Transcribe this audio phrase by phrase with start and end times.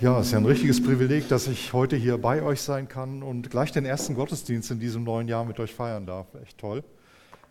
[0.00, 3.20] Ja, es ist ja ein richtiges Privileg, dass ich heute hier bei euch sein kann
[3.24, 6.28] und gleich den ersten Gottesdienst in diesem neuen Jahr mit euch feiern darf.
[6.40, 6.84] Echt toll.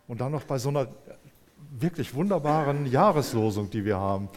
[0.06, 0.88] Und dann noch bei so einer
[1.78, 4.30] wirklich wunderbaren Jahreslosung, die wir haben.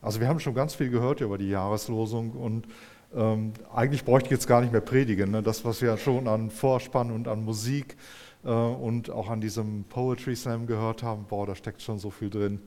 [0.00, 2.66] Also wir haben schon ganz viel gehört über die Jahreslosung und
[3.14, 5.30] ähm, eigentlich bräuchte ich jetzt gar nicht mehr predigen.
[5.30, 5.42] Ne?
[5.42, 7.98] Das, was wir schon an Vorspann und an Musik
[8.44, 12.30] äh, und auch an diesem Poetry Slam gehört haben, boah, da steckt schon so viel
[12.30, 12.62] drin.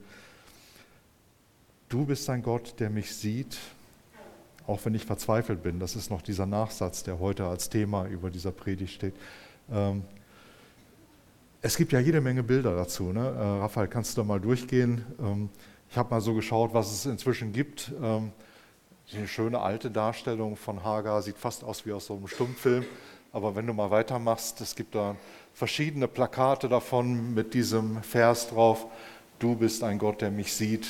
[1.88, 3.58] Du bist ein Gott, der mich sieht
[4.66, 5.78] auch wenn ich verzweifelt bin.
[5.80, 9.14] Das ist noch dieser Nachsatz, der heute als Thema über dieser Predigt steht.
[9.70, 10.02] Ähm,
[11.60, 13.12] es gibt ja jede Menge Bilder dazu.
[13.12, 13.20] Ne?
[13.20, 15.04] Äh, Raphael, kannst du da mal durchgehen?
[15.20, 15.48] Ähm,
[15.90, 17.92] ich habe mal so geschaut, was es inzwischen gibt.
[18.02, 18.32] Ähm,
[19.14, 22.84] eine schöne alte Darstellung von Hagar, sieht fast aus wie aus so einem Stummfilm.
[23.32, 25.16] Aber wenn du mal weitermachst, es gibt da
[25.54, 28.86] verschiedene Plakate davon mit diesem Vers drauf.
[29.38, 30.86] Du bist ein Gott, der mich sieht.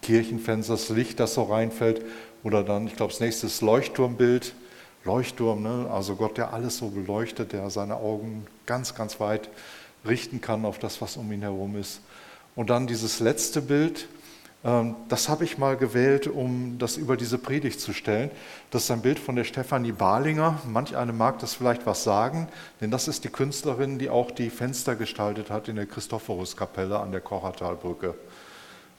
[0.00, 2.04] Kirchenfenster, Licht, das so reinfällt.
[2.42, 4.54] Oder dann, ich glaube, das nächste ist Leuchtturmbild.
[5.04, 5.88] Leuchtturm, ne?
[5.90, 9.48] also Gott, der alles so beleuchtet, der seine Augen ganz, ganz weit
[10.06, 12.00] richten kann auf das, was um ihn herum ist.
[12.54, 14.08] Und dann dieses letzte Bild,
[14.64, 18.30] ähm, das habe ich mal gewählt, um das über diese Predigt zu stellen.
[18.70, 20.60] Das ist ein Bild von der Stefanie Balinger.
[20.66, 22.48] Manch eine mag das vielleicht was sagen,
[22.80, 27.10] denn das ist die Künstlerin, die auch die Fenster gestaltet hat in der Christophoruskapelle an
[27.10, 28.14] der Kochertalbrücke.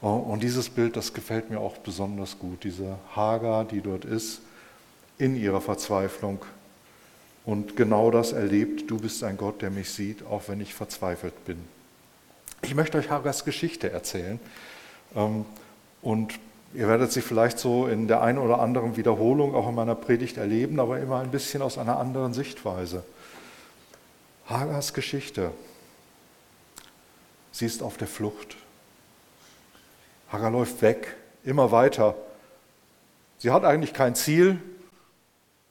[0.04, 4.42] Und dieses Bild, das gefällt mir auch besonders gut, diese Hagar, die dort ist,
[5.16, 6.44] in ihrer Verzweiflung
[7.46, 11.44] und genau das erlebt, du bist ein Gott, der mich sieht, auch wenn ich verzweifelt
[11.46, 11.56] bin.
[12.60, 14.40] Ich möchte euch Hagars Geschichte erzählen
[15.16, 15.46] ähm,
[16.02, 16.34] und
[16.74, 20.36] ihr werdet sie vielleicht so in der einen oder anderen Wiederholung auch in meiner Predigt
[20.36, 23.04] erleben, aber immer ein bisschen aus einer anderen Sichtweise.
[24.46, 25.50] Hagars Geschichte.
[27.52, 28.56] Sie ist auf der Flucht.
[30.34, 32.16] Hagar läuft weg, immer weiter.
[33.38, 34.58] Sie hat eigentlich kein Ziel,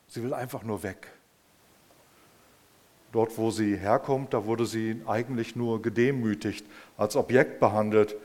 [0.07, 1.09] sie will einfach nur weg.
[3.11, 6.65] Dort, wo sie herkommt, da wurde sie eigentlich nur gedemütigt,
[6.97, 8.15] als Objekt behandelt.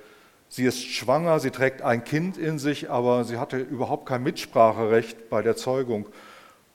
[0.49, 5.29] Sie ist schwanger, sie trägt ein Kind in sich, aber sie hatte überhaupt kein Mitspracherecht
[5.29, 6.07] bei der Zeugung.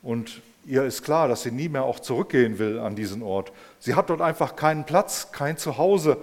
[0.02, 3.54] Und ihr ist klar, dass sie nie mehr auch zurückgehen will an diesen Ort.
[3.80, 6.18] Sie hat dort einfach keinen Platz, kein Zuhause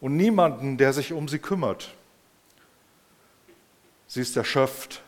[0.00, 1.92] und niemanden, der sich um sie kümmert.
[4.14, 5.02] Sie ist erschöpft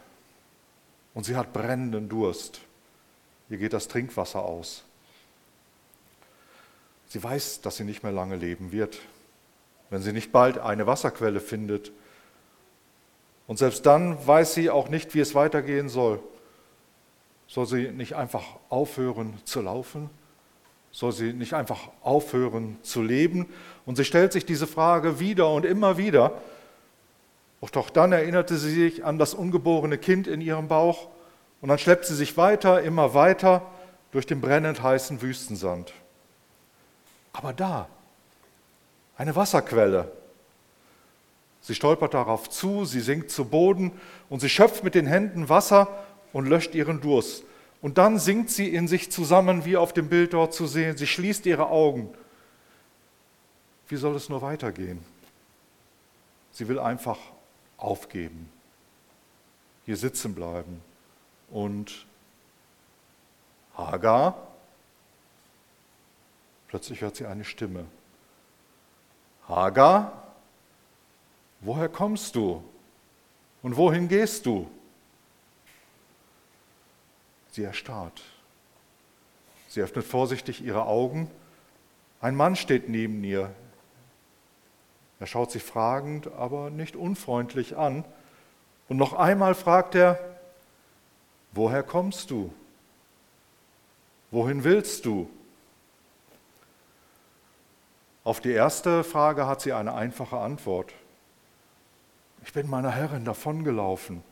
[1.14, 2.60] und sie hat brennenden Durst.
[3.48, 4.82] Ihr geht das Trinkwasser aus.
[7.06, 8.98] Sie weiß, dass sie nicht mehr lange leben wird,
[9.90, 11.92] wenn sie nicht bald eine Wasserquelle findet.
[13.46, 16.18] Und selbst dann weiß sie auch nicht, wie es weitergehen soll.
[17.46, 20.10] Soll sie nicht einfach aufhören zu laufen?
[20.90, 23.46] Soll sie nicht einfach aufhören zu leben?
[23.84, 26.42] Und sie stellt sich diese Frage wieder und immer wieder.
[27.60, 31.08] Doch dann erinnerte sie sich an das ungeborene Kind in ihrem Bauch
[31.60, 33.60] und dann schleppt sie sich weiter, immer weiter
[34.12, 35.92] durch den brennend heißen Wüstensand.
[37.34, 37.86] Aber da,
[39.18, 40.10] eine Wasserquelle.
[41.60, 43.92] Sie stolpert darauf zu, sie sinkt zu Boden
[44.30, 46.02] und sie schöpft mit den Händen Wasser
[46.32, 47.44] und löscht ihren Durst.
[47.82, 50.96] Und dann sinkt sie in sich zusammen, wie auf dem Bild dort zu sehen.
[50.96, 52.08] Sie schließt ihre Augen.
[53.88, 55.04] Wie soll es nur weitergehen?
[56.52, 57.18] Sie will einfach
[57.76, 58.50] aufgeben,
[59.84, 60.82] hier sitzen bleiben.
[61.50, 62.06] Und
[63.76, 64.48] Hagar,
[66.68, 67.84] plötzlich hört sie eine Stimme.
[69.48, 70.34] Hagar,
[71.60, 72.64] woher kommst du
[73.62, 74.68] und wohin gehst du?
[77.52, 78.22] Sie erstarrt.
[79.68, 81.30] Sie öffnet vorsichtig ihre Augen.
[82.20, 83.54] Ein Mann steht neben ihr.
[85.18, 88.04] Er schaut sie fragend, aber nicht unfreundlich an.
[88.88, 90.18] Und noch einmal fragt er,
[91.52, 92.52] woher kommst du?
[94.30, 95.30] Wohin willst du?
[98.24, 100.92] Auf die erste Frage hat sie eine einfache Antwort.
[102.44, 104.22] Ich bin meiner Herrin davongelaufen.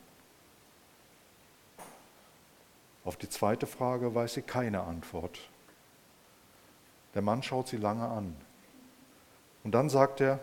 [3.05, 5.39] Auf die zweite Frage weiß sie keine Antwort.
[7.13, 8.35] Der Mann schaut sie lange an.
[9.63, 10.39] Und dann sagt er,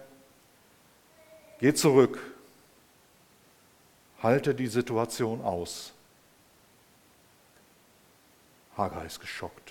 [1.62, 2.18] Geh zurück.
[4.20, 5.92] Halte die Situation aus.
[8.76, 9.70] Hagar ist geschockt.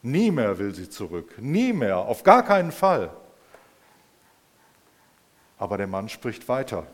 [0.00, 1.34] Nie mehr will sie zurück.
[1.38, 1.98] Nie mehr.
[1.98, 3.10] Auf gar keinen Fall.
[5.58, 6.86] Aber der Mann spricht weiter.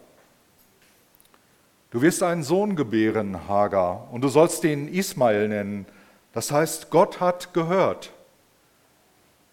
[1.92, 5.86] Du wirst einen Sohn gebären, Hagar, und du sollst ihn Ismael nennen.
[6.32, 8.12] Das heißt, Gott hat gehört.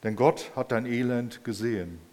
[0.01, 2.06] Denn Gott hat dein Elend gesehen.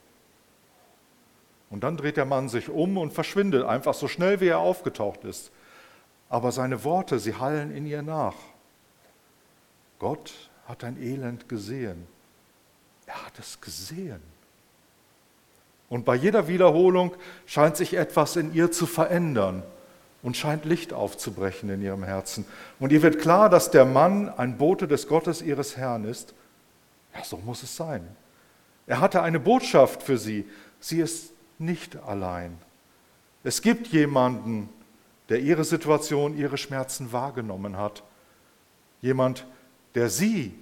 [1.70, 5.24] Und dann dreht der Mann sich um und verschwindet einfach so schnell, wie er aufgetaucht
[5.24, 5.50] ist.
[6.28, 8.34] aber seine Worte, sie hallen in ihr nach.
[9.98, 10.32] Gott
[10.66, 12.06] hat dein Elend gesehen.
[13.06, 14.20] Er hat es gesehen.
[15.88, 17.14] Und bei jeder Wiederholung
[17.46, 19.62] scheint sich etwas in ihr zu verändern
[20.22, 22.46] und scheint Licht aufzubrechen in ihrem Herzen.
[22.80, 26.34] Und ihr wird klar, dass der Mann ein Bote des Gottes ihres Herrn ist.
[27.14, 28.08] Ja, so muss es sein.
[28.86, 30.48] Er hatte eine Botschaft für sie.
[30.80, 32.58] Sie ist nicht allein.
[33.42, 34.68] Es gibt jemanden,
[35.28, 38.02] der ihre Situation, ihre Schmerzen wahrgenommen hat.
[39.00, 39.46] Jemand,
[39.94, 40.54] der sie,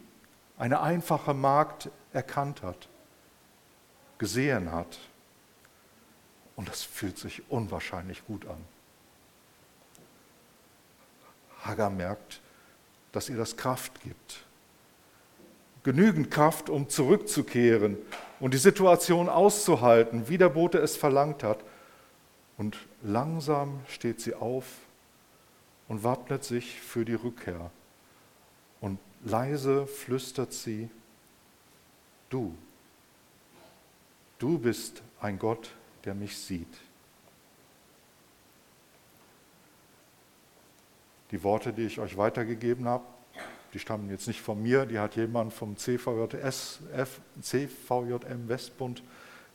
[0.59, 2.89] eine einfache Magd, erkannt hat,
[4.19, 4.99] gesehen hat.
[6.57, 8.59] Und das fühlt sich unwahrscheinlich gut an.
[11.63, 12.41] Hagar merkt,
[13.13, 14.45] dass ihr das Kraft gibt.
[15.85, 17.97] Genügend Kraft, um zurückzukehren
[18.43, 21.61] und die Situation auszuhalten, wie der Bote es verlangt hat.
[22.59, 24.67] Und langsam steht sie auf
[25.87, 27.71] und wappnet sich für die Rückkehr.
[28.81, 30.91] Und leise flüstert sie,
[32.31, 32.53] du,
[34.41, 35.71] du bist ein Gott,
[36.05, 36.81] der mich sieht.
[41.31, 43.05] Die Worte, die ich euch weitergegeben habe,
[43.73, 46.81] die stammen jetzt nicht von mir, die hat jemand vom CVJS,
[47.41, 49.03] CVJM Westbund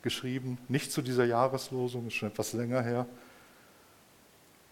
[0.01, 3.05] geschrieben, nicht zu dieser Jahreslosung, ist schon etwas länger her.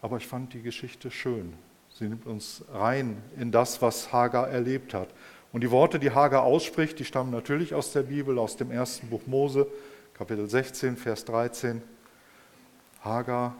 [0.02, 1.52] Aber ich fand die Geschichte schön.
[1.92, 5.08] Sie nimmt uns rein in das, was Hagar erlebt hat.
[5.52, 9.08] Und die Worte, die Hagar ausspricht, die stammen natürlich aus der Bibel, aus dem ersten
[9.08, 9.66] Buch Mose,
[10.14, 11.82] Kapitel 16, Vers 13.
[13.02, 13.54] Hagar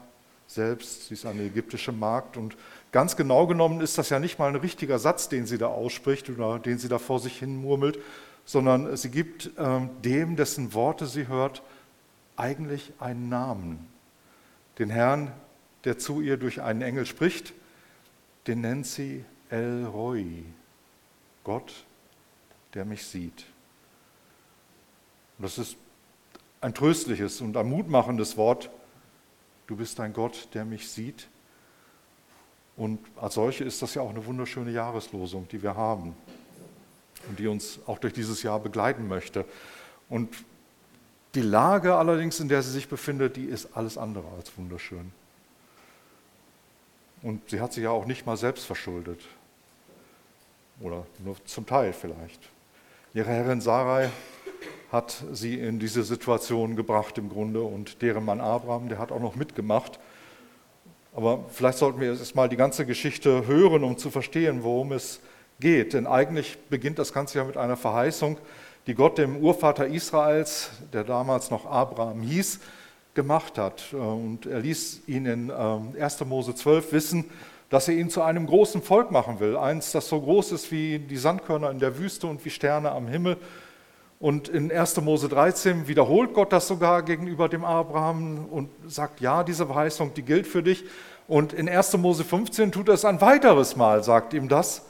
[0.47, 2.55] selbst, sie ist eine ägyptische Magd und
[2.91, 6.29] ganz genau genommen ist das ja nicht mal ein richtiger Satz, den sie da ausspricht
[6.29, 7.99] oder den sie da vor sich hin murmelt,
[8.45, 11.61] sondern sie gibt ähm, dem, dessen Worte sie hört,
[12.37, 13.87] eigentlich einen Namen.
[14.79, 15.31] Den Herrn,
[15.83, 17.53] der zu ihr durch einen Engel spricht,
[18.47, 20.43] den nennt sie El Roi,
[21.43, 21.85] Gott,
[22.73, 23.45] der mich sieht.
[25.37, 25.77] Und das ist
[26.61, 28.69] ein tröstliches und ein mutmachendes Wort.
[29.67, 31.27] Du bist ein Gott, der mich sieht.
[32.77, 36.15] Und als solche ist das ja auch eine wunderschöne Jahreslosung, die wir haben
[37.27, 39.45] und die uns auch durch dieses Jahr begleiten möchte.
[40.09, 40.29] Und
[41.33, 45.11] die Lage allerdings, in der sie sich befindet, die ist alles andere als wunderschön.
[47.23, 49.21] Und sie hat sich ja auch nicht mal selbst verschuldet.
[50.79, 52.39] Oder nur zum Teil vielleicht.
[53.13, 54.11] Ihre Herrin Sarai
[54.91, 59.19] hat sie in diese Situation gebracht im Grunde und deren Mann Abraham, der hat auch
[59.19, 59.99] noch mitgemacht.
[61.17, 65.19] Aber vielleicht sollten wir jetzt mal die ganze Geschichte hören, um zu verstehen, worum es
[65.59, 65.93] geht.
[65.93, 68.37] Denn eigentlich beginnt das Ganze ja mit einer Verheißung,
[68.85, 72.59] die Gott dem Urvater Israels, der damals noch Abraham hieß,
[73.15, 73.93] gemacht hat.
[73.93, 76.21] Und er ließ ihn in 1.
[76.21, 77.25] Ähm, Mose 12 wissen,
[77.71, 79.57] dass er ihn zu einem großen Volk machen will.
[79.57, 83.07] Eins, das so groß ist wie die Sandkörner in der Wüste und wie Sterne am
[83.07, 83.37] Himmel.
[84.19, 84.99] Und in 1.
[85.01, 90.23] Mose 13 wiederholt Gott das sogar gegenüber dem Abraham und sagt, ja, diese Verheißung, die
[90.23, 90.85] gilt für dich.
[91.27, 91.97] Und in 1.
[91.97, 94.83] Mose 15 tut er es ein weiteres Mal, sagt ihm das.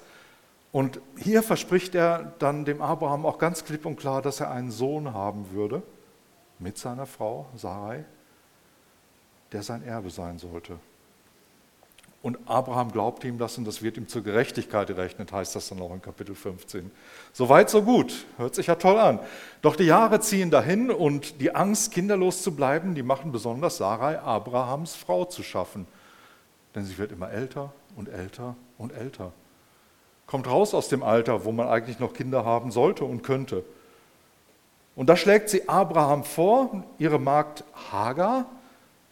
[0.71, 4.71] Und hier verspricht er dann dem Abraham auch ganz klipp und klar, dass er einen
[4.71, 5.81] Sohn haben würde
[6.59, 8.06] mit seiner Frau Sarai,
[9.51, 10.79] der sein Erbe sein sollte.
[12.21, 15.81] Und Abraham glaubt ihm das und das wird ihm zur Gerechtigkeit gerechnet, heißt das dann
[15.81, 16.91] auch in Kapitel 15.
[17.38, 18.25] Soweit, so gut.
[18.38, 19.20] Hört sich ja toll an.
[19.62, 24.17] Doch die Jahre ziehen dahin und die Angst, kinderlos zu bleiben, die machen besonders Sarai,
[24.17, 25.86] Abrahams Frau zu schaffen.
[26.74, 29.34] Denn sie wird immer älter und älter und älter.
[30.25, 33.63] Kommt raus aus dem Alter, wo man eigentlich noch Kinder haben sollte und könnte.
[34.96, 38.48] Und da schlägt sie Abraham vor, ihre Magd Hagar,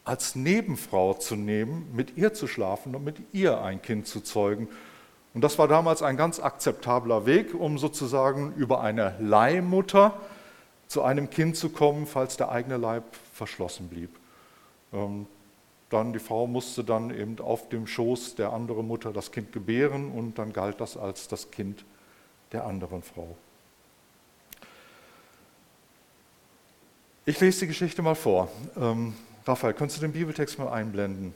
[0.04, 4.68] als Nebenfrau zu nehmen, mit ihr zu schlafen und mit ihr ein Kind zu zeugen.
[5.36, 10.14] Und das war damals ein ganz akzeptabler Weg, um sozusagen über eine Leihmutter
[10.88, 14.10] zu einem Kind zu kommen, falls der eigene Leib verschlossen blieb.
[14.94, 15.28] Ähm,
[15.90, 20.10] dann die Frau musste dann eben auf dem Schoß der anderen Mutter das Kind gebären
[20.10, 21.84] und dann galt das als das Kind
[22.54, 23.36] der anderen Frau.
[27.26, 28.50] Ich lese die Geschichte mal vor.
[28.78, 29.14] Ähm,
[29.46, 31.34] Raphael, könntest du den Bibeltext mal einblenden?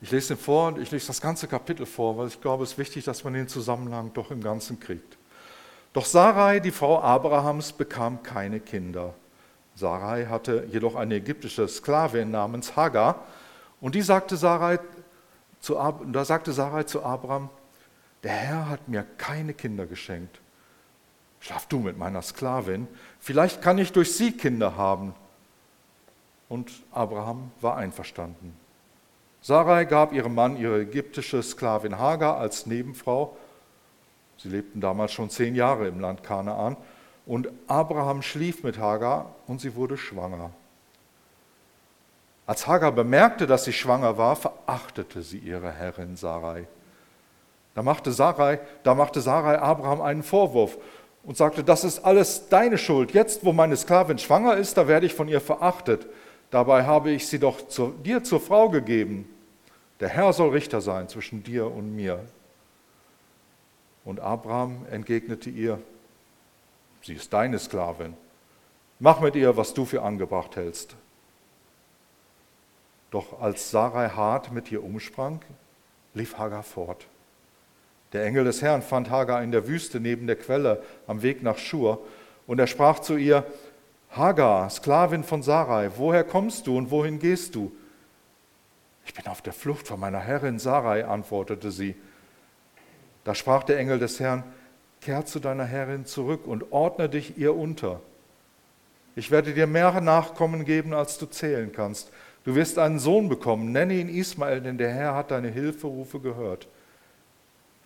[0.00, 2.72] Ich lese den vor und ich lese das ganze Kapitel vor, weil ich glaube, es
[2.72, 5.16] ist wichtig, dass man den Zusammenhang doch im Ganzen kriegt.
[5.92, 9.14] Doch Sarai, die Frau Abrahams, bekam keine Kinder.
[9.74, 13.24] Sarai hatte jedoch eine ägyptische Sklavin namens Hagar
[13.80, 14.78] und die sagte Sarai
[15.60, 15.74] zu,
[16.12, 17.48] da sagte Sarai zu Abraham,
[18.22, 20.40] der Herr hat mir keine Kinder geschenkt.
[21.40, 22.88] Schlaf du mit meiner Sklavin,
[23.20, 25.14] vielleicht kann ich durch sie Kinder haben.
[26.48, 28.56] Und Abraham war einverstanden.
[29.46, 33.36] Sarai gab ihrem Mann ihre ägyptische Sklavin Hagar als Nebenfrau.
[34.38, 36.76] Sie lebten damals schon zehn Jahre im Land Kanaan.
[37.26, 40.50] Und Abraham schlief mit Hagar und sie wurde schwanger.
[42.44, 46.66] Als Hagar bemerkte, dass sie schwanger war, verachtete sie ihre Herrin Sarai.
[47.76, 50.76] Da machte Sarai, da machte Sarai Abraham einen Vorwurf
[51.22, 53.12] und sagte, das ist alles deine Schuld.
[53.12, 56.04] Jetzt, wo meine Sklavin schwanger ist, da werde ich von ihr verachtet.
[56.50, 59.28] Dabei habe ich sie doch zu, dir zur Frau gegeben.
[60.00, 62.20] Der Herr soll Richter sein zwischen dir und mir.
[64.04, 65.80] Und Abraham entgegnete ihr,
[67.02, 68.14] sie ist deine Sklavin.
[68.98, 70.96] Mach mit ihr, was du für angebracht hältst.
[73.10, 75.40] Doch als Sarai hart mit ihr umsprang,
[76.14, 77.06] lief Hagar fort.
[78.12, 81.58] Der Engel des Herrn fand Hagar in der Wüste neben der Quelle am Weg nach
[81.58, 82.00] Schur
[82.46, 83.44] und er sprach zu ihr,
[84.10, 87.72] Hagar, Sklavin von Sarai, woher kommst du und wohin gehst du?
[89.06, 91.94] Ich bin auf der Flucht von meiner Herrin Sarai, antwortete sie.
[93.24, 94.42] Da sprach der Engel des Herrn,
[95.00, 98.00] kehr zu deiner Herrin zurück und ordne dich ihr unter.
[99.14, 102.10] Ich werde dir mehr Nachkommen geben, als du zählen kannst.
[102.44, 106.68] Du wirst einen Sohn bekommen, nenne ihn Ismael, denn der Herr hat deine Hilferufe gehört.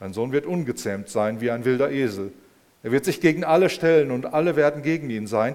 [0.00, 2.32] Dein Sohn wird ungezähmt sein wie ein wilder Esel.
[2.82, 5.54] Er wird sich gegen alle stellen und alle werden gegen ihn sein.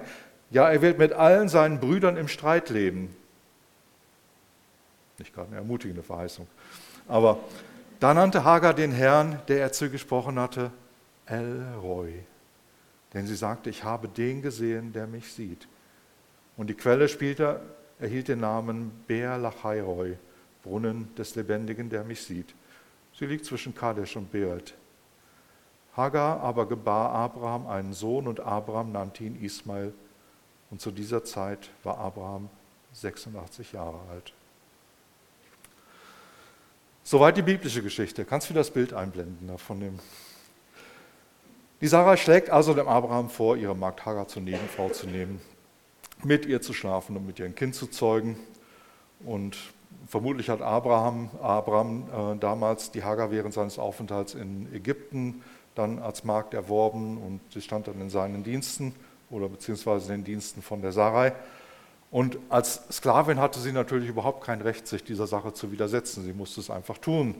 [0.50, 3.14] Ja, er wird mit allen seinen Brüdern im Streit leben.
[5.18, 6.46] Nicht gerade eine ermutigende Verheißung.
[7.08, 7.38] Aber
[8.00, 10.70] da nannte Hagar den Herrn, der er zugesprochen hatte,
[11.24, 12.12] El Roy.
[13.14, 15.66] Denn sie sagte, ich habe den gesehen, der mich sieht.
[16.56, 17.60] Und die Quelle später
[17.98, 19.82] erhielt den Namen Beer Lachai
[20.62, 22.54] Brunnen des Lebendigen, der mich sieht.
[23.14, 24.74] Sie liegt zwischen Kadesh und Beert.
[25.96, 29.94] Hagar aber gebar Abraham einen Sohn und Abraham nannte ihn Ismael.
[30.70, 32.50] Und zu dieser Zeit war Abraham
[32.92, 34.34] 86 Jahre alt.
[37.08, 38.24] Soweit die biblische Geschichte.
[38.24, 40.00] Kannst du das Bild einblenden von dem?
[41.80, 45.40] Die Sarah schlägt also dem Abraham vor, ihre Magd Hagar zur Nebenfrau zu nehmen,
[46.24, 48.36] mit ihr zu schlafen und mit ihr ein Kind zu zeugen.
[49.24, 49.56] Und
[50.08, 55.44] vermutlich hat Abraham, Abraham äh, damals die Hagar während seines Aufenthalts in Ägypten
[55.76, 58.96] dann als Magd erworben und sie stand dann in seinen Diensten
[59.30, 61.34] oder beziehungsweise in den Diensten von der Sarai.
[62.10, 66.24] Und als Sklavin hatte sie natürlich überhaupt kein Recht, sich dieser Sache zu widersetzen.
[66.24, 67.34] Sie musste es einfach tun.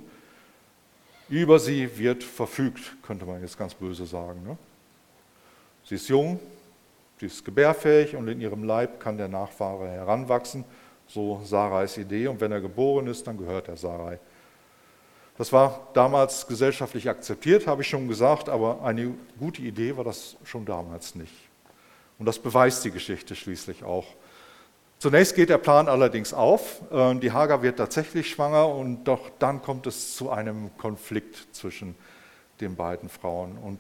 [1.29, 4.43] Über sie wird verfügt, könnte man jetzt ganz böse sagen.
[4.45, 4.59] Ne?
[5.85, 6.39] Sie ist jung,
[7.19, 10.65] sie ist gebärfähig und in ihrem Leib kann der Nachfahre heranwachsen
[11.09, 12.29] so Sarais Idee.
[12.29, 14.19] Und wenn er geboren ist, dann gehört er Sarai.
[15.39, 20.37] Das war damals gesellschaftlich akzeptiert, habe ich schon gesagt, aber eine gute Idee war das
[20.45, 21.35] schon damals nicht.
[22.19, 24.07] Und das beweist die Geschichte schließlich auch.
[24.99, 26.81] Zunächst geht der Plan allerdings auf.
[26.91, 31.95] Äh, die Hagar wird tatsächlich schwanger und doch dann kommt es zu einem Konflikt zwischen
[32.61, 33.59] den beiden Frauen.
[33.59, 33.79] Und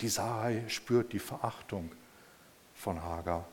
[0.00, 1.90] die Sarai spürt die Verachtung
[2.74, 3.46] von Hagar.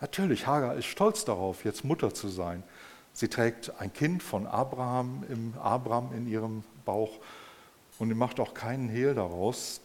[0.00, 2.62] Natürlich, Hagar ist stolz darauf, jetzt Mutter zu sein.
[3.12, 7.18] Sie trägt ein Kind von Abraham im Abraham in ihrem Bauch
[7.98, 9.80] und macht auch keinen Hehl daraus,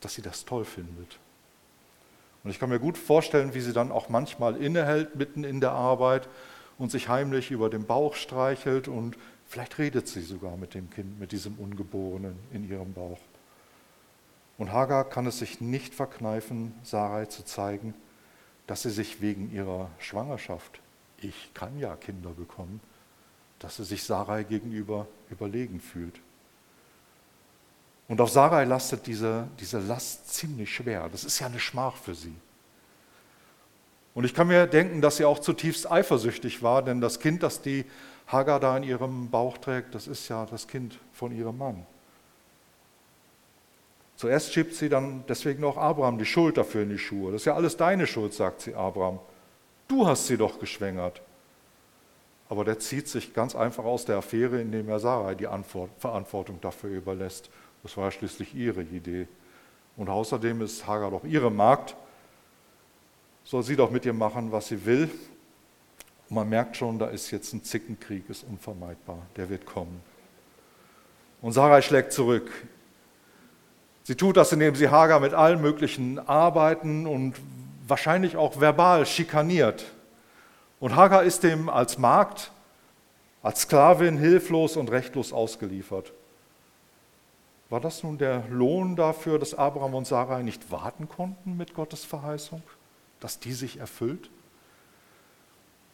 [0.00, 1.18] dass sie das toll findet.
[2.44, 5.72] Und ich kann mir gut vorstellen, wie sie dann auch manchmal innehält mitten in der
[5.72, 6.28] Arbeit
[6.78, 9.16] und sich heimlich über den Bauch streichelt und
[9.46, 13.18] vielleicht redet sie sogar mit dem Kind, mit diesem Ungeborenen in ihrem Bauch.
[14.56, 17.94] Und Hagar kann es sich nicht verkneifen, Sarai zu zeigen,
[18.66, 20.80] dass sie sich wegen ihrer Schwangerschaft,
[21.20, 22.80] ich kann ja Kinder bekommen,
[23.58, 26.20] dass sie sich Sarai gegenüber überlegen fühlt.
[28.08, 31.08] Und auf Sarai lastet diese, diese Last ziemlich schwer.
[31.12, 32.34] Das ist ja eine Schmach für sie.
[34.14, 37.60] Und ich kann mir denken, dass sie auch zutiefst eifersüchtig war, denn das Kind, das
[37.60, 37.84] die
[38.26, 41.86] Hagar da in ihrem Bauch trägt, das ist ja das Kind von ihrem Mann.
[44.16, 47.30] Zuerst schiebt sie dann deswegen auch Abraham die Schuld dafür in die Schuhe.
[47.30, 49.20] Das ist ja alles deine Schuld, sagt sie Abraham.
[49.86, 51.22] Du hast sie doch geschwängert.
[52.48, 56.60] Aber der zieht sich ganz einfach aus der Affäre, indem er Sarai die Antwort, Verantwortung
[56.60, 57.50] dafür überlässt.
[57.82, 59.28] Das war ja schließlich ihre Idee.
[59.96, 61.96] Und außerdem ist Hagar doch ihre Magd.
[63.44, 65.10] Soll sie doch mit ihr machen, was sie will.
[66.28, 69.18] Und man merkt schon, da ist jetzt ein Zickenkrieg, ist unvermeidbar.
[69.36, 70.00] Der wird kommen.
[71.40, 72.50] Und Sarai schlägt zurück.
[74.04, 77.34] Sie tut das, indem sie Hagar mit allen möglichen Arbeiten und
[77.86, 79.84] wahrscheinlich auch verbal schikaniert.
[80.80, 82.50] Und Hagar ist dem als Magd,
[83.42, 86.12] als Sklavin hilflos und rechtlos ausgeliefert.
[87.70, 92.04] War das nun der Lohn dafür, dass Abraham und Sarai nicht warten konnten mit Gottes
[92.04, 92.62] Verheißung,
[93.20, 94.30] dass die sich erfüllt?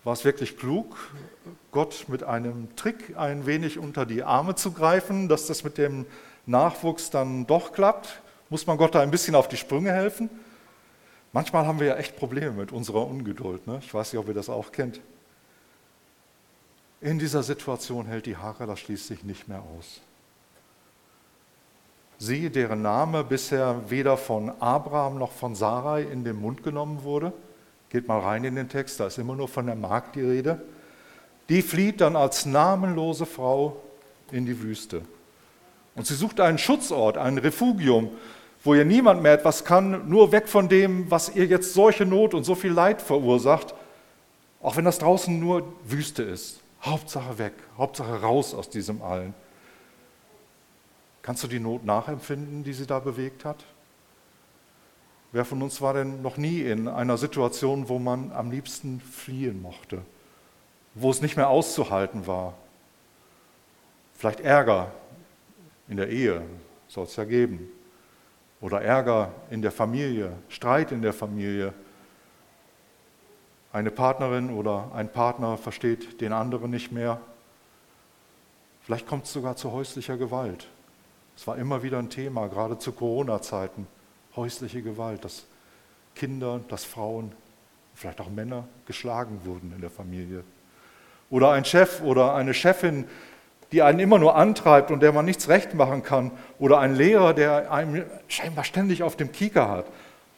[0.05, 0.97] war es wirklich klug,
[1.73, 6.07] Gott mit einem Trick ein wenig unter die Arme zu greifen, dass das mit dem
[6.47, 8.21] Nachwuchs dann doch klappt?
[8.51, 10.29] Muss man Gott da ein bisschen auf die Sprünge helfen?
[11.33, 13.67] Manchmal haben wir ja echt Probleme mit unserer Ungeduld.
[13.67, 13.81] Ne?
[13.83, 15.01] Ich weiß nicht, ob ihr das auch kennt.
[17.01, 20.01] In dieser Situation hält die Hagar das schließlich nicht mehr aus.
[22.19, 27.33] Sie, deren Name bisher weder von Abraham noch von Sarai in den Mund genommen wurde,
[27.91, 30.61] geht mal rein in den Text, da ist immer nur von der Magd die Rede,
[31.49, 33.77] die flieht dann als namenlose Frau
[34.33, 35.03] in die Wüste.
[35.95, 38.11] Und sie sucht einen Schutzort, ein Refugium,
[38.65, 42.35] wo ihr niemand mehr etwas kann, nur weg von dem, was ihr jetzt solche Not
[42.35, 43.75] und so viel Leid verursacht,
[44.63, 46.61] auch wenn das draußen nur Wüste ist.
[46.83, 49.35] Hauptsache weg, Hauptsache raus aus diesem Allen.
[51.25, 53.65] Kannst du die Not nachempfinden, die sie da bewegt hat?
[55.33, 59.63] Wer von uns war denn noch nie in einer Situation, wo man am liebsten fliehen
[59.63, 60.03] mochte,
[60.93, 62.53] wo es nicht mehr auszuhalten war?
[64.13, 64.93] Vielleicht Ärger
[65.89, 66.43] in der Ehe,
[66.89, 67.71] soll es ja geben
[68.61, 71.73] oder Ärger in der Familie, Streit in der Familie.
[73.73, 77.19] Eine Partnerin oder ein Partner versteht den anderen nicht mehr.
[78.83, 80.69] Vielleicht kommt es sogar zu häuslicher Gewalt.
[81.37, 83.87] Es war immer wieder ein Thema, gerade zu Corona-Zeiten.
[84.37, 85.45] Häusliche Gewalt, dass
[86.15, 87.33] Kinder, dass Frauen,
[87.95, 90.45] vielleicht auch Männer geschlagen wurden in der Familie.
[91.31, 93.07] Oder ein Chef oder eine Chefin,
[93.73, 96.31] die einen immer nur antreibt und der man nichts recht machen kann.
[96.59, 99.87] Oder ein Lehrer, der einem scheinbar ständig auf dem Kieker hat.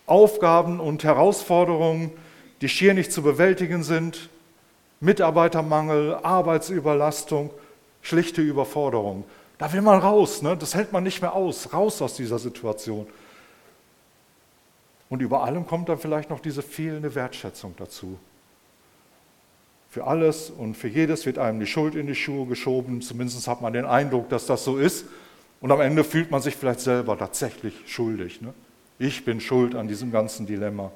[0.07, 2.13] Aufgaben und Herausforderungen,
[2.61, 4.31] die schier nicht zu bewältigen sind.
[5.01, 7.51] Mitarbeitermangel, Arbeitsüberlastung,
[8.01, 9.25] schlichte Überforderung.
[9.59, 10.57] Da will man raus, ne?
[10.57, 13.07] das hält man nicht mehr aus, raus aus dieser Situation.
[15.09, 18.19] Und über allem kommt dann vielleicht noch diese fehlende Wertschätzung dazu.
[19.91, 23.01] Für alles und für jedes wird einem die Schuld in die Schuhe geschoben.
[23.01, 25.07] Zumindest hat man den Eindruck, dass das so ist.
[25.61, 28.43] Und am Ende fühlt man sich vielleicht selber tatsächlich schuldig.
[28.43, 28.53] Ne?
[28.99, 30.93] Ich bin schuld an diesem ganzen Dilemma.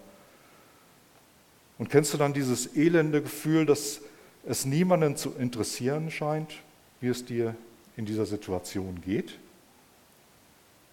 [1.79, 4.03] Und kennst du dann dieses elende Gefühl, dass
[4.45, 6.53] es niemanden zu interessieren scheint,
[7.01, 7.55] wie es dir
[7.97, 9.39] in dieser Situation geht?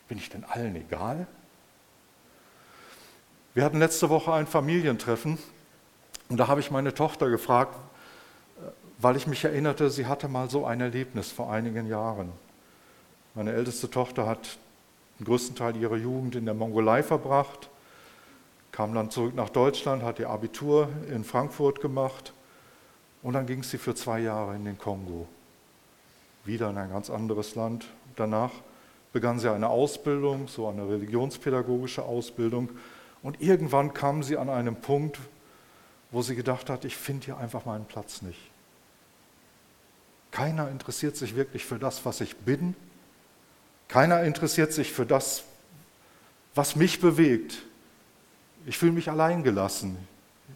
[0.07, 1.27] Bin ich denn allen egal?
[3.53, 5.37] Wir hatten letzte Woche ein Familientreffen
[6.29, 7.75] und da habe ich meine Tochter gefragt,
[8.99, 12.31] weil ich mich erinnerte, sie hatte mal so ein Erlebnis vor einigen Jahren.
[13.35, 14.57] Meine älteste Tochter hat
[15.19, 17.69] den größten Teil ihrer Jugend in der Mongolei verbracht,
[18.71, 22.33] kam dann zurück nach Deutschland, hat ihr Abitur in Frankfurt gemacht
[23.23, 25.27] und dann ging sie für zwei Jahre in den Kongo.
[26.47, 27.85] Wieder in ein ganz anderes Land.
[28.15, 28.51] Danach
[29.11, 32.69] begann sie eine Ausbildung, so eine religionspädagogische Ausbildung.
[33.21, 35.19] Und irgendwann kam sie an einen Punkt,
[36.09, 38.39] wo sie gedacht hat, ich finde hier einfach meinen Platz nicht.
[40.31, 42.75] Keiner interessiert sich wirklich für das, was ich bin.
[43.89, 45.43] Keiner interessiert sich für das,
[46.55, 47.61] was mich bewegt.
[48.65, 49.97] Ich fühle mich alleingelassen.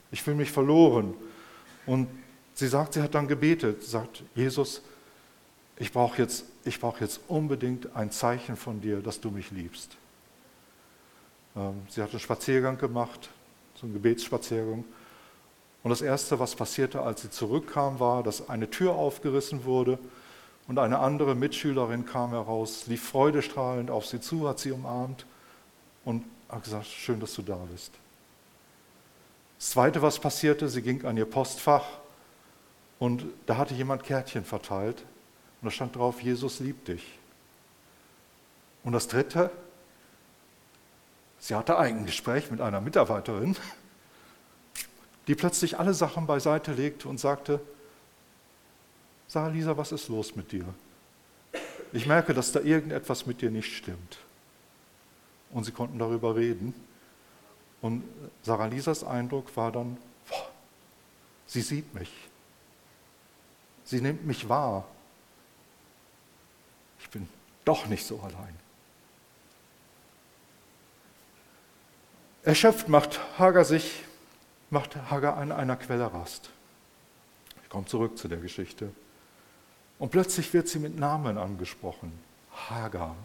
[0.10, 1.14] Ich fühle mich verloren.
[1.86, 2.08] Und
[2.54, 4.82] sie sagt, sie hat dann gebetet, sagt, Jesus,
[5.82, 6.46] ich brauche jetzt,
[6.80, 9.98] brauch jetzt unbedingt ein Zeichen von dir, dass du mich liebst.
[11.56, 13.30] Ähm, sie hat einen Spaziergang gemacht,
[13.74, 14.86] so einen Gebetsspaziergang.
[15.82, 19.98] Und das Erste, was passierte, als sie zurückkam, war, dass eine Tür aufgerissen wurde
[20.68, 25.26] und eine andere Mitschülerin kam heraus, lief freudestrahlend auf sie zu, hat sie umarmt
[26.06, 27.92] und hat gesagt, schön, dass du da bist.
[29.58, 31.86] Das Zweite, was passierte, sie ging an ihr Postfach
[33.00, 35.04] und da hatte jemand Kärtchen verteilt
[35.62, 37.06] und da stand drauf, Jesus liebt dich.
[38.84, 39.52] Und das Dritte,
[41.40, 43.56] sie hatte ein Gespräch mit einer Mitarbeiterin
[45.28, 47.60] die plötzlich alle Sachen beiseite legte und sagte,
[49.28, 50.66] Sarah Lisa, was ist los mit dir?
[51.94, 54.18] Ich merke, dass da irgendetwas mit dir nicht stimmt.
[55.52, 56.74] Und sie konnten darüber reden.
[57.82, 58.04] Und
[58.44, 59.98] Sarah Lisas Eindruck war dann,
[60.28, 60.50] boah,
[61.48, 62.12] sie sieht mich.
[63.84, 64.86] Sie nimmt mich wahr.
[67.02, 67.28] Ich bin
[67.66, 68.56] doch nicht so allein.
[72.44, 74.04] Erschöpft macht Hager sich
[74.72, 76.50] macht Hagar an einer Quelle Rast.
[77.62, 78.90] Ich komme zurück zu der Geschichte.
[80.00, 82.12] Und plötzlich wird sie mit Namen angesprochen.
[82.70, 83.16] Hagar.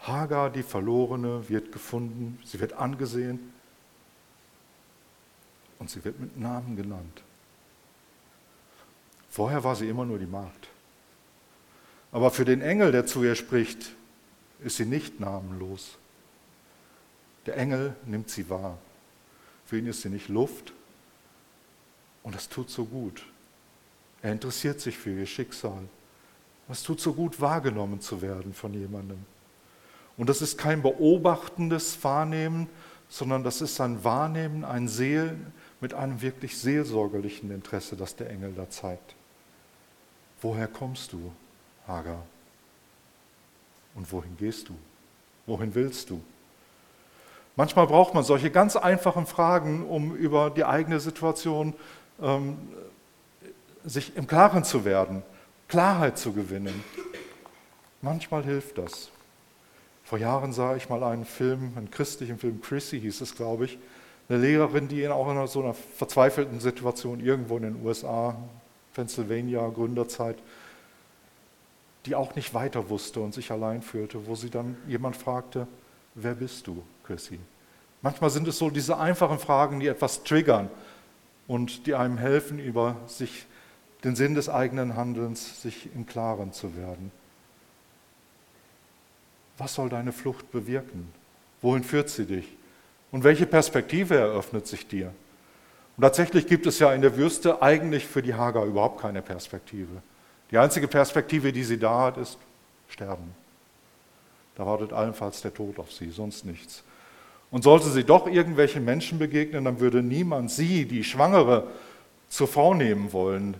[0.00, 3.52] Hagar, die Verlorene, wird gefunden, sie wird angesehen
[5.78, 7.22] und sie wird mit Namen genannt.
[9.28, 10.68] Vorher war sie immer nur die Magd.
[12.12, 13.92] Aber für den Engel, der zu ihr spricht,
[14.60, 15.98] ist sie nicht namenlos.
[17.46, 18.78] Der Engel nimmt sie wahr.
[19.64, 20.72] Für ihn ist sie nicht Luft,
[22.22, 23.24] Und das tut so gut.
[24.22, 25.82] Er interessiert sich für ihr Schicksal.
[26.68, 29.18] Es tut so gut, wahrgenommen zu werden von jemandem.
[30.16, 32.68] Und das ist kein beobachtendes Wahrnehmen,
[33.08, 38.52] sondern das ist ein Wahrnehmen, ein Sehen mit einem wirklich seelsorgerlichen Interesse, das der Engel
[38.54, 39.16] da zeigt.
[40.40, 41.32] Woher kommst du,
[41.86, 42.22] Hagar?
[43.94, 44.74] Und wohin gehst du?
[45.46, 46.22] Wohin willst du?
[47.56, 51.74] Manchmal braucht man solche ganz einfachen Fragen, um über die eigene Situation
[52.20, 52.56] ähm,
[53.84, 55.22] sich im Klaren zu werden,
[55.68, 56.82] Klarheit zu gewinnen.
[58.00, 59.10] Manchmal hilft das.
[60.04, 63.78] Vor Jahren sah ich mal einen Film, einen christlichen Film, Chrissy hieß es, glaube ich,
[64.28, 68.36] eine Lehrerin, die in auch in so einer verzweifelten Situation irgendwo in den USA,
[68.94, 70.36] Pennsylvania, Gründerzeit,
[72.06, 75.66] die auch nicht weiter wusste und sich allein fühlte, wo sie dann jemand fragte,
[76.14, 77.38] wer bist du, Chrissy?
[78.02, 80.68] Manchmal sind es so diese einfachen Fragen, die etwas triggern
[81.46, 83.46] und die einem helfen, über sich
[84.02, 87.12] den Sinn des eigenen Handelns sich im Klaren zu werden.
[89.58, 91.12] Was soll deine Flucht bewirken?
[91.60, 92.48] Wohin führt sie dich?
[93.12, 95.12] Und welche Perspektive eröffnet sich dir?
[95.96, 100.02] Und tatsächlich gibt es ja in der Wüste eigentlich für die Hagar überhaupt keine Perspektive.
[100.52, 102.38] Die einzige Perspektive, die sie da hat, ist
[102.88, 103.34] Sterben.
[104.54, 106.84] Da wartet allenfalls der Tod auf sie, sonst nichts.
[107.50, 111.68] Und sollte sie doch irgendwelchen Menschen begegnen, dann würde niemand sie, die Schwangere,
[112.28, 113.56] zur Frau nehmen wollen.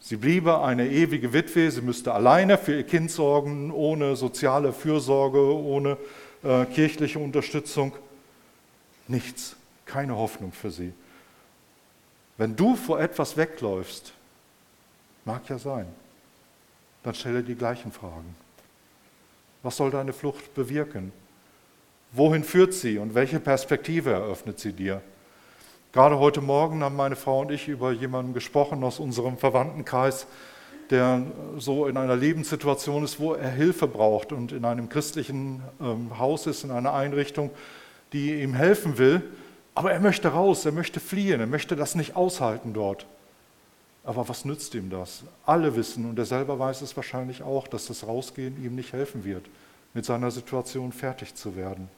[0.00, 5.40] Sie bliebe eine ewige Witwe, sie müsste alleine für ihr Kind sorgen, ohne soziale Fürsorge,
[5.40, 5.96] ohne
[6.42, 7.92] äh, kirchliche Unterstützung.
[9.06, 10.92] Nichts, keine Hoffnung für sie.
[12.36, 14.12] Wenn du vor etwas wegläufst,
[15.24, 15.86] mag ja sein,
[17.02, 18.36] dann stelle die gleichen Fragen.
[19.62, 21.12] Was soll deine Flucht bewirken?
[22.12, 25.00] Wohin führt sie und welche Perspektive eröffnet sie dir?
[25.92, 30.26] Gerade heute Morgen haben meine Frau und ich über jemanden gesprochen aus unserem Verwandtenkreis,
[30.90, 31.22] der
[31.56, 36.46] so in einer Lebenssituation ist, wo er Hilfe braucht und in einem christlichen ähm, Haus
[36.46, 37.50] ist, in einer Einrichtung,
[38.12, 39.22] die ihm helfen will.
[39.74, 43.06] Aber er möchte raus, er möchte fliehen, er möchte das nicht aushalten dort.
[44.04, 45.24] Aber was nützt ihm das?
[45.46, 49.24] Alle wissen, und er selber weiß es wahrscheinlich auch, dass das Rausgehen ihm nicht helfen
[49.24, 49.46] wird,
[49.94, 51.88] mit seiner Situation fertig zu werden.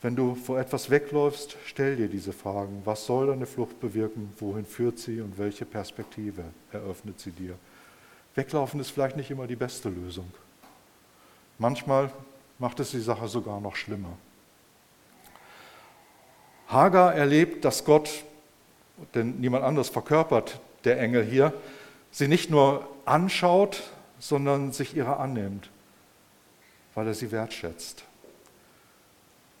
[0.00, 2.82] Wenn du vor etwas wegläufst, stell dir diese Fragen.
[2.84, 4.32] Was soll deine Flucht bewirken?
[4.38, 7.56] Wohin führt sie und welche Perspektive eröffnet sie dir?
[8.34, 10.30] Weglaufen ist vielleicht nicht immer die beste Lösung.
[11.58, 12.12] Manchmal
[12.60, 14.16] macht es die Sache sogar noch schlimmer.
[16.68, 18.24] Hagar erlebt, dass Gott
[19.14, 21.52] denn niemand anders verkörpert der Engel hier,
[22.10, 23.82] sie nicht nur anschaut,
[24.18, 25.70] sondern sich ihrer annimmt,
[26.94, 28.04] weil er sie wertschätzt.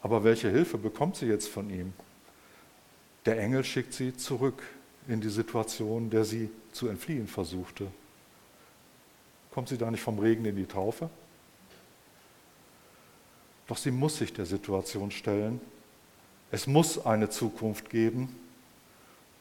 [0.02, 1.92] Aber welche Hilfe bekommt sie jetzt von ihm?
[3.26, 4.62] Der Engel schickt sie zurück
[5.06, 7.86] in die Situation, der sie zu entfliehen versuchte.
[9.52, 11.10] Kommt sie da nicht vom Regen in die Taufe?
[13.66, 15.60] Doch sie muss sich der Situation stellen.
[16.50, 18.34] Es muss eine Zukunft geben,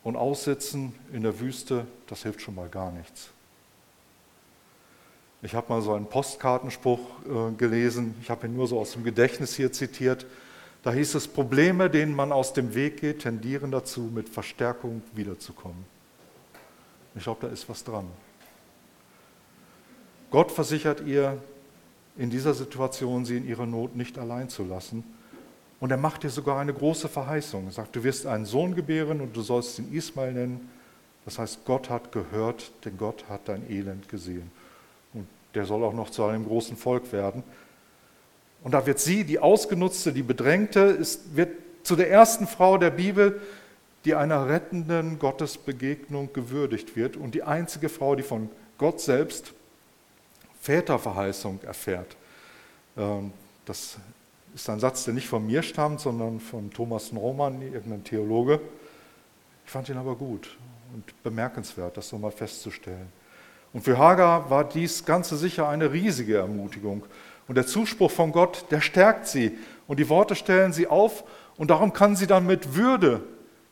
[0.08, 3.28] und aussitzen in der Wüste, das hilft schon mal gar nichts.
[5.42, 9.04] Ich habe mal so einen Postkartenspruch äh, gelesen, ich habe ihn nur so aus dem
[9.04, 10.26] Gedächtnis hier zitiert.
[10.82, 15.84] Da hieß es, Probleme, denen man aus dem Weg geht, tendieren dazu, mit Verstärkung wiederzukommen.
[17.14, 18.08] Ich glaube, da ist was dran.
[20.32, 21.38] Gott versichert ihr,
[22.16, 25.04] in dieser Situation sie in ihrer Not nicht allein zu lassen
[25.80, 27.66] und er macht dir sogar eine große Verheißung.
[27.66, 30.70] Er sagt, du wirst einen Sohn gebären und du sollst ihn Ismael nennen.
[31.26, 34.50] Das heißt, Gott hat gehört, denn Gott hat dein Elend gesehen.
[35.14, 37.44] Und der soll auch noch zu einem großen Volk werden.
[38.64, 41.50] Und da wird sie, die Ausgenutzte, die Bedrängte, ist, wird
[41.84, 43.40] zu der ersten Frau der Bibel,
[44.04, 49.54] die einer rettenden Gottesbegegnung gewürdigt wird und die einzige Frau, die von Gott selbst
[50.62, 52.16] Väterverheißung erfährt.
[52.98, 53.32] Ähm,
[53.66, 53.98] das
[54.58, 58.60] ist ein Satz, der nicht von mir stammt, sondern von Thomas Norman, irgendein Theologe.
[59.64, 60.58] Ich fand ihn aber gut
[60.96, 63.08] und bemerkenswert, das so mal festzustellen.
[63.72, 67.06] Und für Hagar war dies Ganze sicher eine riesige Ermutigung.
[67.48, 69.56] Und der Zuspruch von Gott, der stärkt sie.
[69.86, 71.24] Und die Worte stellen sie auf.
[71.58, 73.22] Und darum kann sie dann mit Würde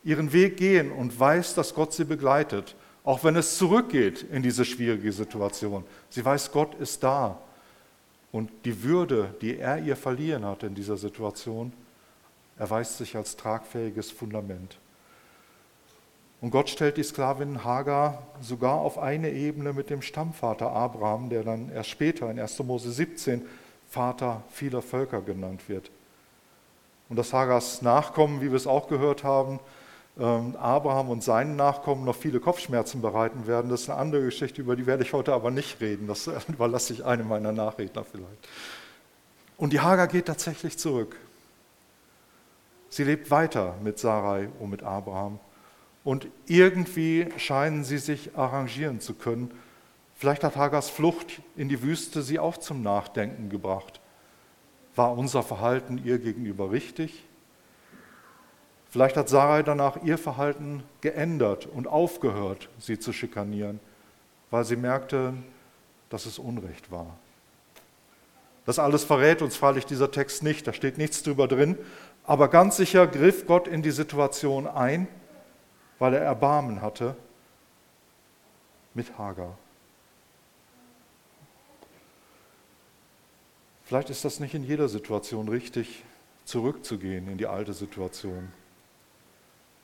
[0.03, 2.75] ihren Weg gehen und weiß, dass Gott sie begleitet.
[3.03, 5.83] Auch wenn es zurückgeht in diese schwierige Situation.
[6.11, 7.39] Sie weiß, Gott ist da.
[8.35, 11.71] Und die Würde, die er ihr verliehen hat in dieser Situation,
[12.59, 14.77] erweist sich als tragfähiges Fundament.
[16.41, 21.43] Und Gott stellt die Sklavin Hagar sogar auf eine Ebene mit dem Stammvater Abraham, der
[21.45, 22.59] dann erst später in 1.
[22.63, 23.41] Mose 17
[23.87, 25.89] Vater vieler Völker genannt wird.
[27.07, 29.61] Und dass Hagars Nachkommen, wie wir es auch gehört haben,
[30.17, 33.69] Abraham und seinen Nachkommen noch viele Kopfschmerzen bereiten werden.
[33.69, 36.07] Das ist eine andere Geschichte, über die werde ich heute aber nicht reden.
[36.07, 38.47] Das überlasse ich einem meiner Nachredner vielleicht.
[39.57, 41.17] Und die Hagar geht tatsächlich zurück.
[42.89, 45.39] Sie lebt weiter mit Sarai und mit Abraham.
[46.05, 49.51] Und irgendwie scheinen sie sich arrangieren zu können.
[50.15, 53.99] Vielleicht hat Hagars Flucht in die Wüste sie auch zum Nachdenken gebracht.
[54.95, 57.25] War unser Verhalten ihr gegenüber richtig?
[58.95, 63.81] Vielleicht hat Sarai danach ihr Verhalten geändert und aufgehört, sie zu schikanieren,
[64.51, 65.33] weil sie merkte,
[66.09, 67.17] dass es Unrecht war.
[68.65, 71.77] Das alles verrät uns freilich dieser Text nicht, da steht nichts drüber drin,
[72.23, 75.09] aber ganz sicher griff Gott in die Situation ein,
[75.99, 77.17] weil er Erbarmen hatte
[78.93, 79.57] mit Hagar.
[83.83, 86.05] Vielleicht ist das nicht in jeder Situation richtig,
[86.45, 88.53] zurückzugehen in die alte Situation.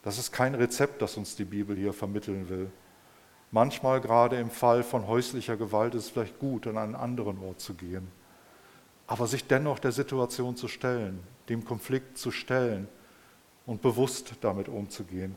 [0.03, 2.71] Das ist kein Rezept, das uns die Bibel hier vermitteln will.
[3.51, 7.59] Manchmal, gerade im Fall von häuslicher Gewalt, ist es vielleicht gut, an einen anderen Ort
[7.59, 8.07] zu gehen.
[9.05, 12.87] Aber sich dennoch der Situation zu stellen, dem Konflikt zu stellen
[13.65, 15.35] und bewusst damit umzugehen.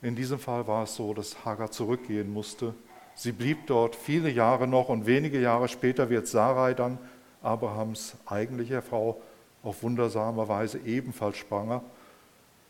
[0.00, 2.74] In diesem Fall war es so, dass Hagar zurückgehen musste.
[3.14, 6.98] Sie blieb dort viele Jahre noch und wenige Jahre später wird Sarai dann,
[7.42, 9.20] Abrahams eigentliche Frau,
[9.62, 11.84] auf wundersame Weise ebenfalls schwanger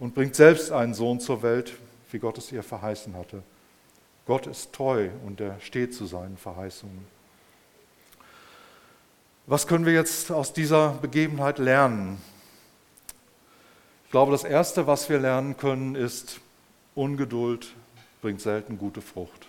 [0.03, 1.75] und bringt selbst einen Sohn zur Welt,
[2.11, 3.45] wie Gott es ihr verheißen hatte.
[4.27, 7.07] Gott ist treu und er steht zu seinen Verheißungen.
[9.47, 12.21] Was können wir jetzt aus dieser Begebenheit lernen?
[14.07, 16.41] Ich glaube, das Erste, was wir lernen können, ist,
[16.97, 17.73] Ungeduld
[18.23, 19.47] bringt selten gute Frucht.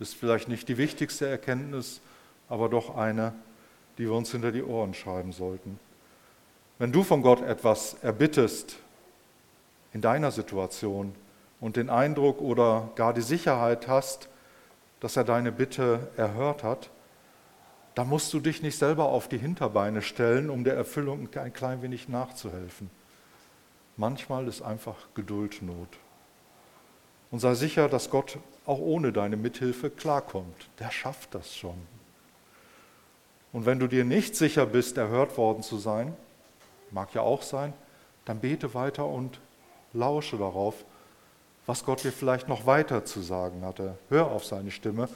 [0.00, 2.00] Ist vielleicht nicht die wichtigste Erkenntnis,
[2.48, 3.32] aber doch eine,
[3.96, 5.78] die wir uns hinter die Ohren schreiben sollten.
[6.80, 8.76] Wenn du von Gott etwas erbittest,
[9.92, 11.14] in deiner Situation
[11.60, 14.28] und den Eindruck oder gar die Sicherheit hast,
[15.00, 16.90] dass er deine Bitte erhört hat,
[17.94, 21.82] dann musst du dich nicht selber auf die Hinterbeine stellen, um der Erfüllung ein klein
[21.82, 22.90] wenig nachzuhelfen.
[23.96, 25.88] Manchmal ist einfach Geduld Not.
[27.30, 30.68] Und sei sicher, dass Gott auch ohne deine Mithilfe klarkommt.
[30.78, 31.74] Der schafft das schon.
[33.52, 36.14] Und wenn du dir nicht sicher bist, erhört worden zu sein,
[36.90, 37.72] mag ja auch sein,
[38.24, 39.40] dann bete weiter und
[39.92, 40.74] lausche darauf,
[41.66, 43.98] was Gott dir vielleicht noch weiter zu sagen hatte.
[44.08, 45.08] Hör auf seine Stimme.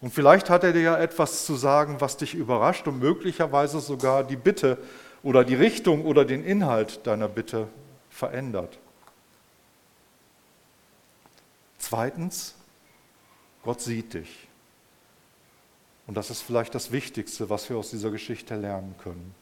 [0.00, 4.24] Und vielleicht hat er dir ja etwas zu sagen, was dich überrascht und möglicherweise sogar
[4.24, 4.78] die Bitte
[5.22, 7.68] oder die Richtung oder den Inhalt deiner Bitte
[8.10, 8.78] verändert.
[11.78, 12.56] Zweitens,
[13.62, 14.48] Gott sieht dich.
[16.06, 19.34] Und das ist vielleicht das Wichtigste, was wir aus dieser Geschichte lernen können.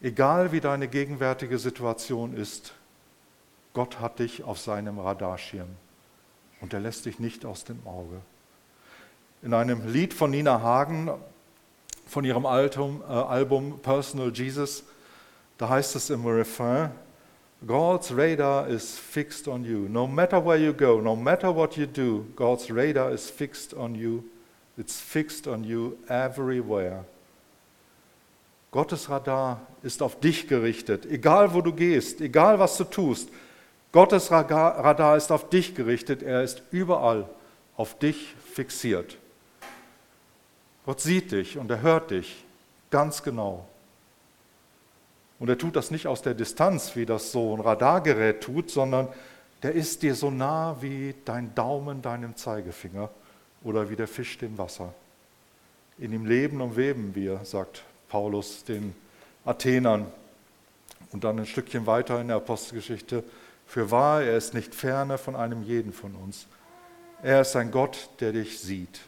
[0.00, 2.74] Egal wie deine gegenwärtige Situation ist,
[3.72, 5.68] Gott hat dich auf seinem Radarschirm
[6.60, 8.20] und er lässt dich nicht aus dem Auge.
[9.42, 11.10] In einem Lied von Nina Hagen
[12.06, 14.84] von ihrem Album, äh, Album Personal Jesus,
[15.58, 16.90] da heißt es im Refrain,
[17.66, 19.86] God's radar is fixed on you.
[19.88, 23.94] No matter where you go, no matter what you do, God's radar is fixed on
[23.94, 24.24] you.
[24.78, 27.04] It's fixed on you everywhere.
[28.70, 33.28] Gottes Radar ist auf dich gerichtet, egal wo du gehst, egal was du tust.
[33.92, 37.28] Gottes Radar ist auf dich gerichtet, er ist überall
[37.76, 39.18] auf dich fixiert.
[40.86, 42.44] Gott sieht dich und er hört dich
[42.90, 43.66] ganz genau.
[45.38, 49.08] Und er tut das nicht aus der Distanz, wie das so ein Radargerät tut, sondern
[49.62, 53.10] der ist dir so nah wie dein Daumen deinem Zeigefinger
[53.62, 54.94] oder wie der Fisch dem Wasser.
[55.98, 58.94] In ihm leben und weben wir, sagt Paulus den
[59.44, 60.06] Athenern.
[61.12, 63.24] Und dann ein Stückchen weiter in der Apostelgeschichte,
[63.70, 66.48] für wahr, er ist nicht ferne von einem jeden von uns.
[67.22, 68.98] Er ist ein Gott, der dich sieht.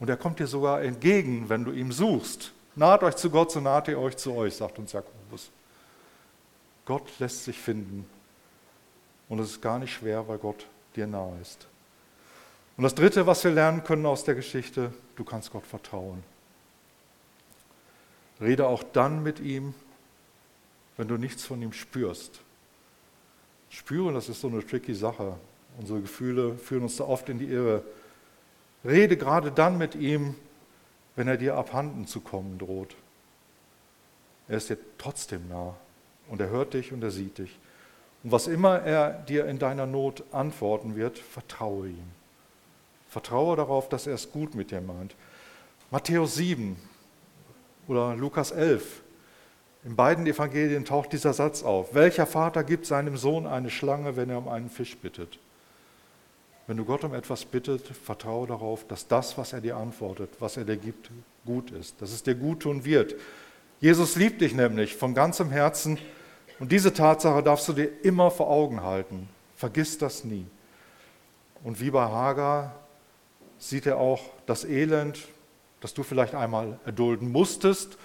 [0.00, 2.52] Und er kommt dir sogar entgegen, wenn du ihm suchst.
[2.74, 5.50] Naht euch zu Gott, so naht ihr euch zu euch, sagt uns Jakobus.
[6.86, 8.08] Gott lässt sich finden.
[9.28, 11.66] Und es ist gar nicht schwer, weil Gott dir nahe ist.
[12.78, 16.24] Und das Dritte, was wir lernen können aus der Geschichte, du kannst Gott vertrauen.
[18.40, 19.74] Rede auch dann mit ihm,
[20.96, 22.40] wenn du nichts von ihm spürst.
[23.74, 25.36] Spüren, das ist so eine tricky Sache.
[25.78, 27.82] Unsere Gefühle führen uns da oft in die Irre.
[28.84, 30.36] Rede gerade dann mit ihm,
[31.16, 32.94] wenn er dir abhanden zu kommen droht.
[34.46, 35.74] Er ist dir trotzdem nah
[36.28, 37.58] und er hört dich und er sieht dich.
[38.22, 42.10] Und was immer er dir in deiner Not antworten wird, vertraue ihm.
[43.08, 45.16] Vertraue darauf, dass er es gut mit dir meint.
[45.90, 46.76] Matthäus 7
[47.88, 49.02] oder Lukas 11.
[49.84, 51.94] In beiden Evangelien taucht dieser Satz auf.
[51.94, 55.38] Welcher Vater gibt seinem Sohn eine Schlange, wenn er um einen Fisch bittet?
[56.66, 60.56] Wenn du Gott um etwas bittet, vertraue darauf, dass das, was er dir antwortet, was
[60.56, 61.10] er dir gibt,
[61.44, 63.14] gut ist, dass es dir gut tun wird.
[63.78, 65.98] Jesus liebt dich nämlich von ganzem Herzen
[66.58, 69.28] und diese Tatsache darfst du dir immer vor Augen halten.
[69.54, 70.46] Vergiss das nie.
[71.62, 72.74] Und wie bei Hagar
[73.58, 75.18] sieht er auch das Elend,
[75.82, 77.98] das du vielleicht einmal erdulden musstest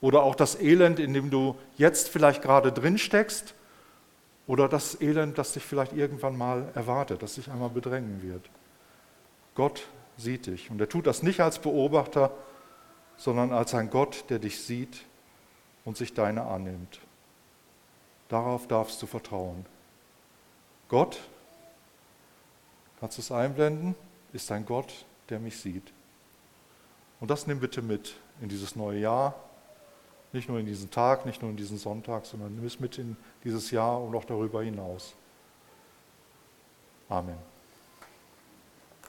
[0.00, 3.54] oder auch das Elend, in dem du jetzt vielleicht gerade drin steckst
[4.46, 8.48] oder das Elend, das dich vielleicht irgendwann mal erwartet, das dich einmal bedrängen wird.
[9.54, 9.86] Gott
[10.16, 12.32] sieht dich und er tut das nicht als Beobachter,
[13.16, 15.04] sondern als ein Gott, der dich sieht
[15.84, 17.00] und sich deine annimmt.
[18.28, 19.66] Darauf darfst du vertrauen.
[20.88, 21.20] Gott,
[23.00, 23.94] kannst du es einblenden,
[24.32, 25.92] ist ein Gott, der mich sieht.
[27.20, 29.34] Und das nimm bitte mit in dieses neue Jahr,
[30.32, 33.16] nicht nur in diesen Tag, nicht nur in diesen Sonntag, sondern nimm es mit in
[33.44, 35.14] dieses Jahr und auch darüber hinaus.
[37.08, 37.49] Amen.